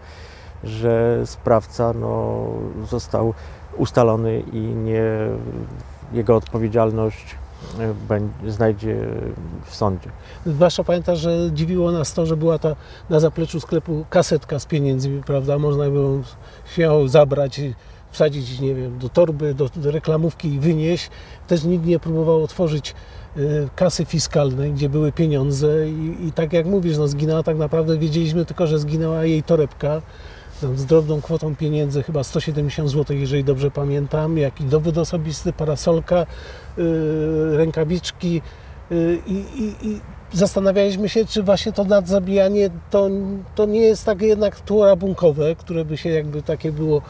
że 0.64 1.23
sprawca 1.25 1.92
no, 1.92 2.45
został 2.90 3.35
ustalony 3.76 4.40
i 4.40 4.61
nie, 4.61 5.02
jego 6.12 6.37
odpowiedzialność 6.37 7.37
znajdzie 8.49 8.97
w 9.64 9.75
sądzie. 9.75 10.11
Zwłaszcza 10.47 10.85
pamiętasz, 10.85 11.19
że 11.19 11.50
dziwiło 11.52 11.93
nas 11.93 12.14
to, 12.14 12.26
że 12.26 12.37
była 12.37 12.59
ta 12.59 12.76
na 13.11 13.21
zapleczu 13.21 13.61
sklepu 13.61 14.05
kasetka 14.11 14.59
z 14.59 14.67
pieniędzmi, 14.67 15.23
prawda? 15.23 15.59
Można 15.59 15.85
było 15.85 16.19
się 16.76 17.09
zabrać 17.09 17.61
wsadzić, 18.11 18.61
nie 18.61 18.75
wiem, 18.75 18.99
do 18.99 19.09
torby, 19.09 19.55
do, 19.55 19.69
do 19.76 19.90
reklamówki 19.90 20.55
i 20.55 20.61
wynieść. 20.61 21.11
Też 21.47 21.64
nikt 21.64 21.87
nie 21.87 21.99
próbował 21.99 22.45
otworzyć 22.45 22.95
y, 23.37 23.69
kasy 23.76 24.05
fiskalnej, 24.05 24.73
gdzie 24.73 24.88
były 24.88 25.12
pieniądze 25.12 25.88
i, 25.90 26.26
i, 26.26 26.33
tak 26.33 26.52
jak 26.52 26.67
mówisz, 26.67 26.99
no 26.99 27.09
zginęła 27.09 27.43
tak 27.43 27.57
naprawdę, 27.57 27.99
wiedzieliśmy 27.99 28.45
tylko, 28.45 28.67
że 28.67 28.79
zginęła 28.79 29.25
jej 29.25 29.43
torebka 29.43 30.02
z 30.76 30.87
drobną 30.87 31.21
kwotą 31.21 31.57
pieniędzy, 31.57 32.02
chyba 32.02 32.25
170 32.25 32.90
zł, 32.90 33.17
jeżeli 33.17 33.45
dobrze 33.45 33.71
pamiętam, 33.71 34.38
jak 34.38 34.61
i 34.61 34.64
dowód 34.64 34.99
osobisty, 34.99 35.52
parasolka, 35.52 36.26
yy, 36.76 37.57
rękawiczki 37.57 38.43
yy, 38.90 39.19
i, 39.26 39.45
i 39.83 40.00
zastanawialiśmy 40.33 41.09
się, 41.09 41.25
czy 41.25 41.43
właśnie 41.43 41.73
to 41.73 41.85
nadzabijanie 41.85 42.71
to, 42.90 43.11
to 43.55 43.67
nie 43.67 43.81
jest 43.81 44.05
takie 44.05 44.26
jednak 44.26 44.61
tło 44.61 44.87
rabunkowe, 44.87 45.57
które 45.57 45.85
by 45.85 45.97
się 45.97 46.09
jakby 46.09 46.43
takie 46.43 46.73
było 46.73 47.02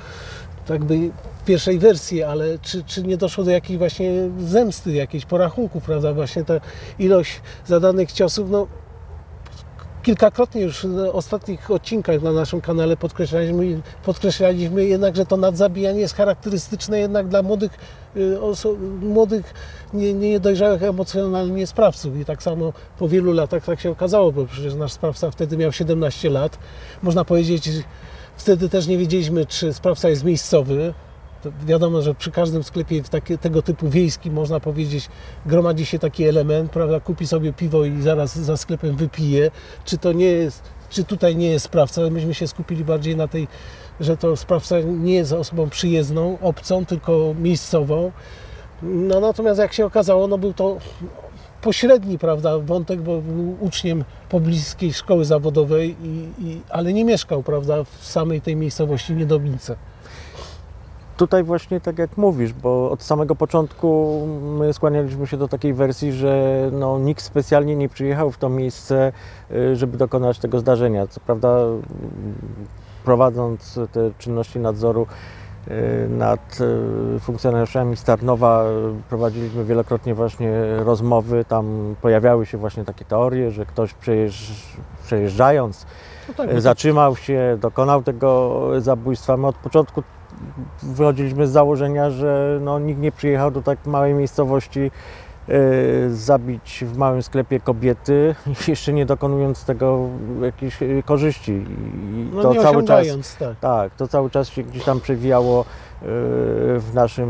tak 0.67 0.85
by 0.85 1.11
w 1.43 1.45
pierwszej 1.45 1.79
wersji, 1.79 2.23
ale 2.23 2.59
czy, 2.59 2.85
czy 2.85 3.03
nie 3.03 3.17
doszło 3.17 3.45
do 3.45 3.51
jakiejś 3.51 3.79
właśnie 3.79 4.13
zemsty, 4.39 4.93
jakiejś 4.93 5.25
porachunków, 5.25 5.85
prawda? 5.85 6.13
Właśnie 6.13 6.45
ta 6.45 6.55
ilość 6.99 7.41
zadanych 7.67 8.13
ciosów, 8.13 8.51
no 8.51 8.67
kilkakrotnie 10.03 10.63
już 10.63 10.87
w 10.87 10.99
ostatnich 11.13 11.71
odcinkach 11.71 12.23
na 12.23 12.33
naszym 12.33 12.61
kanale 12.61 12.97
podkreślaliśmy, 12.97 13.81
podkreślaliśmy 14.05 14.85
jednak, 14.85 15.17
że 15.17 15.27
to 15.27 15.37
nadzabijanie 15.37 16.01
jest 16.01 16.15
charakterystyczne 16.15 16.99
jednak 16.99 17.29
dla 17.29 17.43
młodych, 17.43 17.79
y, 18.17 18.39
młodych 19.01 19.55
nie, 19.95 20.13
niedojrzałych 20.13 20.83
emocjonalnie 20.83 21.67
sprawców. 21.67 22.17
I 22.17 22.25
tak 22.25 22.43
samo 22.43 22.73
po 22.99 23.09
wielu 23.09 23.33
latach 23.33 23.65
tak 23.65 23.81
się 23.81 23.91
okazało, 23.91 24.33
bo 24.33 24.47
przecież 24.47 24.75
nasz 24.75 24.93
sprawca 24.93 25.31
wtedy 25.31 25.57
miał 25.57 25.73
17 25.73 26.31
lat. 26.31 26.59
Można 27.03 27.25
powiedzieć, 27.25 27.71
Wtedy 28.41 28.69
też 28.69 28.87
nie 28.87 28.99
wiedzieliśmy, 28.99 29.47
czy 29.47 29.73
sprawca 29.73 30.09
jest 30.09 30.25
miejscowy. 30.25 30.95
To 31.43 31.51
wiadomo, 31.67 32.03
że 32.03 32.15
przy 32.15 32.31
każdym 32.31 32.63
sklepie 32.63 33.03
tego 33.41 33.63
typu 33.63 33.91
wiejskim, 33.91 34.35
można 34.35 34.61
powiedzieć, 34.61 35.09
gromadzi 35.47 35.87
się 35.87 35.99
taki 35.99 36.25
element, 36.25 36.71
prawda? 36.71 37.01
Kupi 37.01 37.27
sobie 37.27 37.53
piwo 37.53 37.85
i 37.85 38.03
zaraz 38.03 38.39
za 38.39 38.57
sklepem 38.57 38.97
wypije. 38.97 39.51
Czy 39.85 39.99
to 39.99 40.13
nie 40.13 40.27
jest, 40.27 40.63
czy 40.91 41.05
tutaj 41.05 41.37
nie 41.37 41.51
jest 41.51 41.65
sprawca? 41.65 42.01
Myśmy 42.11 42.35
się 42.35 42.47
skupili 42.47 42.85
bardziej 42.85 43.17
na 43.17 43.29
tej, 43.29 43.49
że 44.01 44.17
to 44.17 44.37
sprawca 44.37 44.81
nie 44.81 45.15
jest 45.15 45.33
osobą 45.33 45.71
przyjezdną, 45.71 46.39
obcą, 46.41 46.87
tylko 46.87 47.35
miejscową. 47.39 48.13
No 48.83 49.21
natomiast 49.21 49.61
jak 49.61 49.73
się 49.73 49.87
okazało, 49.87 50.27
no 50.27 50.39
był 50.39 50.53
to 50.53 50.79
pośredni 51.63 52.19
prawda, 52.19 52.59
wątek, 52.59 53.01
bo 53.03 53.21
był 53.21 53.57
uczniem 53.61 54.05
pobliskiej 54.29 54.93
szkoły 54.93 55.25
zawodowej, 55.25 55.97
i, 56.03 56.29
i, 56.39 56.61
ale 56.71 56.93
nie 56.93 57.05
mieszkał 57.05 57.43
prawda, 57.43 57.85
w 57.85 58.07
samej 58.07 58.41
tej 58.41 58.57
miejscowości 58.57 59.13
Niedomice. 59.13 59.77
Tutaj 61.21 61.45
właśnie 61.45 61.81
tak 61.81 61.99
jak 61.99 62.17
mówisz, 62.17 62.53
bo 62.53 62.91
od 62.91 63.03
samego 63.03 63.37
początku 63.37 64.21
my 64.59 64.73
skłanialiśmy 64.73 65.27
się 65.27 65.37
do 65.37 65.49
takiej 65.49 65.75
wersji, 65.75 66.13
że 66.13 66.69
no, 66.73 66.99
nikt 66.99 67.23
specjalnie 67.23 67.77
nie 67.77 67.89
przyjechał 67.89 68.31
w 68.31 68.39
to 68.39 68.49
miejsce, 68.49 69.13
y, 69.51 69.77
żeby 69.77 69.97
dokonać 69.97 70.39
tego 70.39 70.59
zdarzenia. 70.59 71.07
Co 71.07 71.21
prawda 71.21 71.59
prowadząc 73.05 73.79
te 73.93 74.11
czynności 74.19 74.59
nadzoru 74.59 75.07
Y, 75.69 76.09
nad 76.09 76.59
y, 77.17 77.21
funkcjonariuszami 77.21 77.97
Starnowa 77.97 78.65
prowadziliśmy 79.09 79.65
wielokrotnie 79.65 80.15
właśnie 80.15 80.53
rozmowy. 80.77 81.45
Tam 81.45 81.95
pojawiały 82.03 82.47
się 82.47 82.59
właśnie 82.59 82.85
takie 82.85 83.05
teorie, 83.05 83.51
że 83.51 83.67
ktoś 83.67 83.95
przejeżdżając 85.05 85.87
no 86.29 86.35
tak, 86.35 86.55
no 86.55 86.61
zatrzymał 86.61 87.17
się, 87.17 87.59
dokonał 87.61 88.03
tego 88.03 88.61
zabójstwa. 88.79 89.37
My 89.37 89.47
od 89.47 89.57
początku 89.57 90.03
wychodziliśmy 90.83 91.47
z 91.47 91.51
założenia, 91.51 92.11
że 92.11 92.59
no, 92.63 92.79
nikt 92.79 93.01
nie 93.01 93.13
przyjechał 93.13 93.51
do 93.51 93.63
tak 93.63 93.87
małej 93.87 94.15
miejscowości 94.15 94.91
E, 95.51 96.11
zabić 96.11 96.85
w 96.87 96.97
małym 96.97 97.23
sklepie 97.23 97.61
kobiety, 97.61 98.35
jeszcze 98.69 98.93
nie 98.93 99.07
dokonując 99.07 99.65
tego 99.65 100.09
jakiejś 100.43 100.83
e, 100.83 101.03
korzyści. 101.03 101.53
I 101.53 102.31
no 102.35 102.43
to 102.43 102.55
nie 102.55 102.61
cały 102.63 102.85
czas, 102.85 103.37
tak. 103.39 103.59
tak, 103.61 103.95
to 103.95 104.09
cały 104.09 104.31
czas 104.31 104.49
się 104.49 104.63
gdzieś 104.63 104.85
tam 104.85 105.01
przewijało 105.01 105.61
e, 105.61 105.65
w, 106.79 106.91
naszym, 106.95 107.29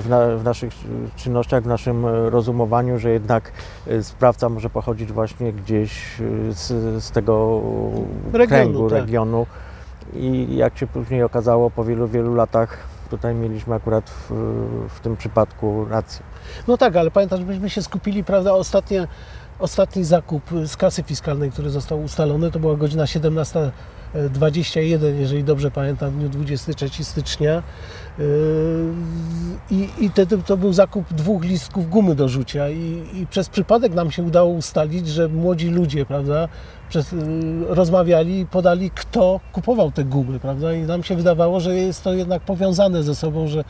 w, 0.00 0.08
na, 0.08 0.36
w, 0.36 0.44
naszych 0.44 0.72
czynnościach, 1.16 1.62
w 1.62 1.66
naszym 1.66 2.06
rozumowaniu, 2.06 2.98
że 2.98 3.10
jednak 3.10 3.52
sprawca 4.02 4.48
może 4.48 4.70
pochodzić 4.70 5.12
właśnie 5.12 5.52
gdzieś 5.52 6.16
z, 6.50 7.04
z 7.04 7.10
tego 7.10 7.60
regionu, 8.32 8.48
kręgu, 8.48 8.90
tak. 8.90 9.00
regionu. 9.00 9.46
I 10.14 10.56
jak 10.56 10.78
się 10.78 10.86
później 10.86 11.22
okazało, 11.22 11.70
po 11.70 11.84
wielu, 11.84 12.08
wielu 12.08 12.34
latach 12.34 12.78
tutaj 13.10 13.34
mieliśmy 13.34 13.74
akurat 13.74 14.10
w, 14.10 14.30
w 14.88 15.00
tym 15.00 15.16
przypadku 15.16 15.84
rację. 15.84 16.24
No 16.68 16.76
tak, 16.76 16.96
ale 16.96 17.10
pamiętasz, 17.10 17.44
byśmy 17.44 17.70
się 17.70 17.82
skupili, 17.82 18.24
prawda, 18.24 18.52
ostatnie, 18.52 19.08
ostatni 19.58 20.04
zakup 20.04 20.42
z 20.66 20.76
kasy 20.76 21.02
fiskalnej, 21.02 21.50
który 21.50 21.70
został 21.70 22.02
ustalony, 22.02 22.50
to 22.50 22.58
była 22.58 22.76
godzina 22.76 23.06
17.21, 24.16 25.14
jeżeli 25.18 25.44
dobrze 25.44 25.70
pamiętam, 25.70 26.10
w 26.10 26.18
dniu 26.18 26.28
23 26.28 27.04
stycznia. 27.04 27.62
Yy, 28.18 28.24
I, 29.70 29.88
i 29.98 30.10
te, 30.10 30.26
to 30.26 30.56
był 30.56 30.72
zakup 30.72 31.12
dwóch 31.12 31.44
listków 31.44 31.90
gumy 31.90 32.14
do 32.14 32.28
rzucia 32.28 32.70
i, 32.70 33.04
i 33.14 33.26
przez 33.26 33.48
przypadek 33.48 33.94
nam 33.94 34.10
się 34.10 34.22
udało 34.22 34.50
ustalić, 34.50 35.08
że 35.08 35.28
młodzi 35.28 35.70
ludzie, 35.70 36.06
prawda, 36.06 36.48
przez, 36.88 37.12
yy, 37.12 37.18
rozmawiali 37.68 38.40
i 38.40 38.46
podali, 38.46 38.90
kto 38.90 39.40
kupował 39.52 39.92
te 39.92 40.04
gumy, 40.04 40.40
prawda, 40.40 40.72
i 40.72 40.82
nam 40.82 41.02
się 41.02 41.16
wydawało, 41.16 41.60
że 41.60 41.74
jest 41.74 42.04
to 42.04 42.14
jednak 42.14 42.42
powiązane 42.42 43.02
ze 43.02 43.14
sobą, 43.14 43.48
że, 43.48 43.64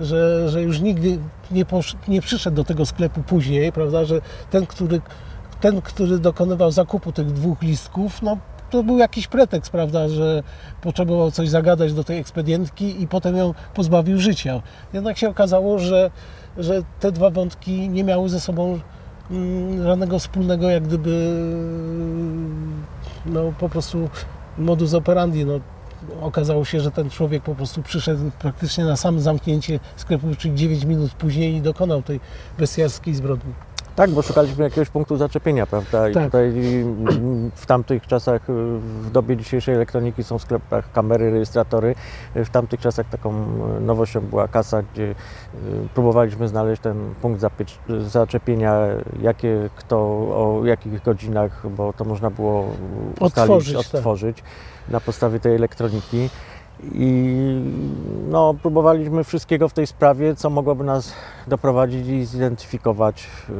że, 0.00 0.48
że 0.48 0.62
już 0.62 0.80
nigdy 0.80 1.18
nie, 1.50 1.64
posz, 1.64 1.96
nie 2.08 2.20
przyszedł 2.20 2.56
do 2.56 2.64
tego 2.64 2.86
sklepu 2.86 3.22
później, 3.22 3.72
prawda, 3.72 4.04
że 4.04 4.20
ten, 4.50 4.66
który 4.66 5.00
ten, 5.60 5.82
który 5.82 6.18
dokonywał 6.18 6.70
zakupu 6.70 7.12
tych 7.12 7.32
dwóch 7.32 7.62
listków, 7.62 8.22
no 8.22 8.36
to 8.70 8.82
był 8.82 8.98
jakiś 8.98 9.26
pretekst, 9.26 9.72
prawda, 9.72 10.08
że 10.08 10.42
potrzebował 10.82 11.30
coś 11.30 11.48
zagadać 11.48 11.92
do 11.92 12.04
tej 12.04 12.18
ekspedientki 12.18 13.02
i 13.02 13.08
potem 13.08 13.36
ją 13.36 13.54
pozbawił 13.74 14.18
życia. 14.18 14.62
Jednak 14.92 15.18
się 15.18 15.28
okazało, 15.28 15.78
że, 15.78 16.10
że 16.58 16.82
te 17.00 17.12
dwa 17.12 17.30
wątki 17.30 17.88
nie 17.88 18.04
miały 18.04 18.28
ze 18.28 18.40
sobą 18.40 18.80
mm, 19.30 19.84
żadnego 19.84 20.18
wspólnego, 20.18 20.70
jak 20.70 20.82
gdyby 20.82 21.34
no, 23.26 23.52
po 23.58 23.68
prostu 23.68 24.08
modus 24.58 24.94
operandi. 24.94 25.44
No, 25.44 25.60
okazało 26.20 26.64
się, 26.64 26.80
że 26.80 26.90
ten 26.90 27.10
człowiek 27.10 27.42
po 27.42 27.54
prostu 27.54 27.82
przyszedł 27.82 28.30
praktycznie 28.38 28.84
na 28.84 28.96
sam 28.96 29.20
zamknięcie 29.20 29.80
sklepu, 29.96 30.26
czyli 30.38 30.54
9 30.54 30.84
minut 30.84 31.12
później 31.12 31.54
i 31.54 31.60
dokonał 31.60 32.02
tej 32.02 32.20
bestialskiej 32.58 33.14
zbrodni. 33.14 33.52
Tak, 33.96 34.10
bo 34.10 34.22
szukaliśmy 34.22 34.64
jakiegoś 34.64 34.88
punktu 34.88 35.16
zaczepienia, 35.16 35.66
prawda? 35.66 36.08
I 36.08 36.14
Tak. 36.14 36.24
tutaj 36.24 36.52
w 37.54 37.66
tamtych 37.66 38.06
czasach, 38.06 38.42
w 39.02 39.10
dobie 39.10 39.36
dzisiejszej 39.36 39.74
elektroniki 39.74 40.24
są 40.24 40.38
w 40.38 40.42
sklepach 40.42 40.92
kamery, 40.92 41.30
rejestratory. 41.30 41.94
W 42.34 42.48
tamtych 42.50 42.80
czasach 42.80 43.08
taką 43.08 43.44
y, 43.78 43.80
nowością 43.80 44.20
była 44.20 44.48
kasa, 44.48 44.82
gdzie 44.82 45.02
y, 45.04 45.14
próbowaliśmy 45.94 46.48
znaleźć 46.48 46.82
ten 46.82 47.14
punkt 47.22 47.42
zaczepienia, 48.06 48.76
jakie 49.20 49.70
kto, 49.76 49.96
o 49.96 50.60
jakich 50.64 51.02
godzinach, 51.02 51.68
bo 51.70 51.92
to 51.92 52.04
można 52.04 52.30
było 52.30 52.60
ustalić, 53.20 53.38
Odtworzyć, 53.50 53.76
tak. 53.76 53.94
odtworzyć 53.94 54.42
na 54.88 55.00
podstawie 55.00 55.40
tej 55.40 55.54
elektroniki. 55.54 56.30
I 56.94 57.60
no, 58.30 58.54
próbowaliśmy 58.62 59.24
wszystkiego 59.24 59.68
w 59.68 59.72
tej 59.72 59.86
sprawie, 59.86 60.36
co 60.36 60.50
mogłoby 60.50 60.84
nas 60.84 61.12
doprowadzić 61.46 62.06
i 62.06 62.24
zidentyfikować 62.24 63.28
y, 63.50 63.52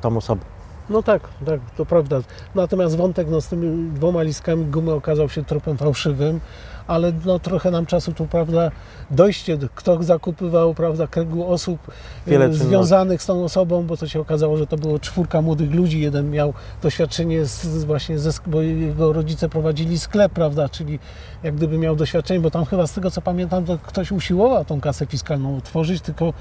tą 0.00 0.16
osobę. 0.16 0.55
No 0.90 1.02
tak, 1.02 1.22
tak, 1.46 1.60
to 1.76 1.86
prawda. 1.86 2.20
Natomiast 2.54 2.96
wątek 2.96 3.28
no, 3.30 3.40
z 3.40 3.48
tymi 3.48 3.90
dwoma 3.90 4.22
listkami 4.22 4.64
gumy 4.64 4.92
okazał 4.92 5.28
się 5.28 5.44
tropem 5.44 5.76
fałszywym, 5.76 6.40
ale 6.86 7.12
no, 7.24 7.38
trochę 7.38 7.70
nam 7.70 7.86
czasu 7.86 8.12
tu, 8.12 8.26
prawda, 8.26 8.70
dojście, 9.10 9.56
do- 9.56 9.68
kto 9.74 10.02
zakupywał, 10.02 10.74
prawda, 10.74 11.06
kręgu 11.06 11.52
osób 11.52 11.78
Wiele 12.26 12.44
e, 12.44 12.48
czynności. 12.48 12.68
związanych 12.68 13.22
z 13.22 13.26
tą 13.26 13.44
osobą, 13.44 13.82
bo 13.86 13.96
to 13.96 14.08
się 14.08 14.20
okazało, 14.20 14.56
że 14.56 14.66
to 14.66 14.76
było 14.76 14.98
czwórka 14.98 15.42
młodych 15.42 15.74
ludzi. 15.74 16.00
Jeden 16.00 16.30
miał 16.30 16.54
doświadczenie 16.82 17.44
z, 17.44 17.84
właśnie, 17.84 18.18
ze, 18.18 18.30
bo 18.46 18.62
jego 18.62 19.12
rodzice 19.12 19.48
prowadzili 19.48 19.98
sklep, 19.98 20.32
prawda, 20.32 20.68
czyli 20.68 20.98
jak 21.42 21.54
gdyby 21.54 21.78
miał 21.78 21.96
doświadczenie, 21.96 22.40
bo 22.40 22.50
tam 22.50 22.64
chyba 22.64 22.86
z 22.86 22.92
tego 22.92 23.10
co 23.10 23.22
pamiętam, 23.22 23.64
to 23.64 23.78
ktoś 23.78 24.12
usiłował 24.12 24.64
tą 24.64 24.80
kasę 24.80 25.06
fiskalną 25.06 25.56
otworzyć, 25.56 26.00
tylko 26.02 26.32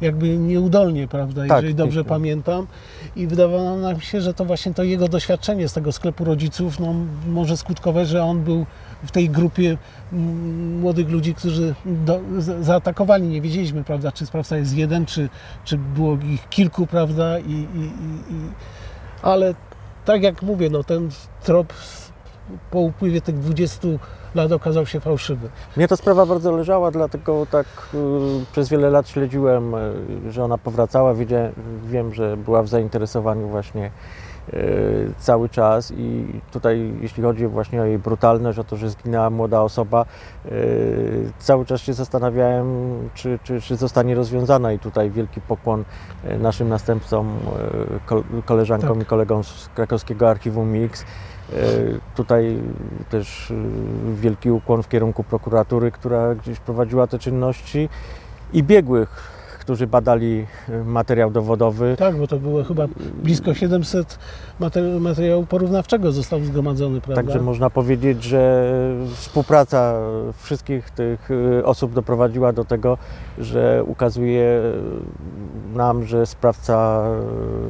jakby 0.00 0.38
nieudolnie, 0.38 1.08
prawda, 1.08 1.42
Tak, 1.46 1.56
jeżeli 1.56 1.74
dobrze 1.74 2.00
tak. 2.00 2.08
pamiętam. 2.08 2.66
I 3.16 3.26
wydawało 3.26 3.76
nam 3.76 4.00
się, 4.00 4.20
że 4.20 4.34
to 4.34 4.44
właśnie 4.44 4.74
to 4.74 4.82
jego 4.82 5.08
doświadczenie 5.08 5.68
z 5.68 5.72
tego 5.72 5.92
sklepu 5.92 6.24
rodziców 6.24 6.80
no, 6.80 6.94
może 7.26 7.56
skutkować, 7.56 8.08
że 8.08 8.24
on 8.24 8.42
był 8.42 8.66
w 9.04 9.10
tej 9.10 9.30
grupie 9.30 9.76
młodych 10.80 11.08
ludzi, 11.08 11.34
którzy 11.34 11.74
do, 11.86 12.20
zaatakowali. 12.60 13.28
Nie 13.28 13.40
wiedzieliśmy, 13.40 13.84
prawda, 13.84 14.12
czy 14.12 14.26
sprawca 14.26 14.56
jest 14.56 14.76
jeden, 14.76 15.06
czy, 15.06 15.28
czy 15.64 15.78
było 15.78 16.18
ich 16.32 16.48
kilku, 16.48 16.86
prawda, 16.86 17.38
i, 17.38 17.52
i, 17.52 17.54
i, 17.54 18.34
i... 18.34 18.50
ale 19.22 19.54
tak 20.04 20.22
jak 20.22 20.42
mówię, 20.42 20.70
no, 20.70 20.84
ten 20.84 21.08
trop 21.42 21.72
po 22.70 22.80
upływie 22.80 23.20
tych 23.20 23.38
20 23.38 23.88
lat 24.34 24.52
okazał 24.52 24.86
się 24.86 25.00
fałszywy. 25.00 25.48
Mnie 25.76 25.88
ta 25.88 25.96
sprawa 25.96 26.26
bardzo 26.26 26.52
leżała, 26.52 26.90
dlatego 26.90 27.46
tak 27.50 27.66
y, 27.94 27.98
przez 28.52 28.68
wiele 28.68 28.90
lat 28.90 29.08
śledziłem, 29.08 29.74
y, 29.74 30.32
że 30.32 30.44
ona 30.44 30.58
powracała. 30.58 31.14
Wiedziałem, 31.14 31.52
wiem, 31.84 32.14
że 32.14 32.36
była 32.36 32.62
w 32.62 32.68
zainteresowaniu 32.68 33.48
właśnie 33.48 33.90
y, 34.54 35.12
cały 35.18 35.48
czas 35.48 35.92
i 35.96 36.26
tutaj 36.52 36.92
jeśli 37.00 37.22
chodzi 37.22 37.46
właśnie 37.46 37.82
o 37.82 37.84
jej 37.84 37.98
brutalność, 37.98 38.58
o 38.58 38.64
to, 38.64 38.76
że 38.76 38.90
zginęła 38.90 39.30
młoda 39.30 39.60
osoba, 39.62 40.04
y, 40.46 41.32
cały 41.38 41.64
czas 41.66 41.80
się 41.80 41.92
zastanawiałem, 41.92 42.66
czy, 43.14 43.38
czy, 43.44 43.60
czy 43.60 43.76
zostanie 43.76 44.14
rozwiązana 44.14 44.72
i 44.72 44.78
tutaj 44.78 45.10
wielki 45.10 45.40
pokłon 45.40 45.84
y, 46.30 46.38
naszym 46.38 46.68
następcom, 46.68 47.28
y, 47.28 48.06
kol- 48.06 48.24
koleżankom 48.44 48.88
Tak. 48.98 49.02
i 49.02 49.04
kolegom 49.06 49.44
z 49.44 49.68
krakowskiego 49.74 50.30
archiwum 50.30 50.72
Mix. 50.72 51.04
E, 51.52 51.56
Tutaj 52.14 52.58
też 53.10 53.50
e, 53.50 53.54
wielki 54.14 54.50
ukłon 54.50 54.82
w 54.82 54.88
kierunku 54.88 55.24
prokuratury, 55.24 55.90
która 55.90 56.34
gdzieś 56.34 56.60
prowadziła 56.60 57.06
te 57.06 57.18
czynności 57.18 57.88
i 58.52 58.62
biegłych, 58.62 59.35
którzy 59.66 59.86
badali 59.86 60.46
e, 60.68 60.84
materiał 60.84 61.30
dowodowy. 61.30 61.96
Tak, 61.98 62.18
bo 62.18 62.26
to 62.26 62.38
było 62.38 62.64
chyba 62.64 62.86
blisko 63.22 63.54
700 63.54 64.18
materi- 64.60 65.00
materiału 65.00 65.46
porównawczego 65.46 66.12
zostało 66.12 66.44
zgromadzony, 66.44 67.00
prawda? 67.00 67.22
Także 67.22 67.40
można 67.42 67.70
powiedzieć, 67.70 68.24
że 68.24 68.72
współpraca 69.14 69.94
wszystkich 70.42 70.90
tych 70.90 71.28
e, 71.30 71.64
osób 71.64 71.92
doprowadziła 71.92 72.52
do 72.52 72.64
tego, 72.64 72.98
że 73.38 73.84
ukazuje 73.86 74.62
nam, 75.74 76.04
że 76.04 76.26
sprawca 76.26 77.04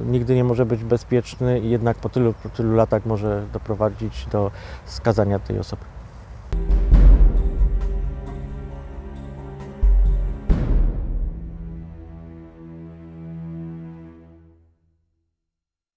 e, 0.07 0.11
nigdy 0.11 0.35
nie 0.35 0.45
może 0.45 0.67
być 0.67 0.85
bezpieczny 0.85 1.61
i 1.61 1.71
jednak 1.71 1.97
po 1.97 2.09
tylu, 2.09 2.35
po 2.43 2.49
tylu 2.49 2.75
latach 2.75 3.07
może 3.07 3.43
doprowadzić 3.53 4.27
do 4.33 4.51
skazania 4.87 5.39
tej 5.39 5.59
osoby. 5.59 5.83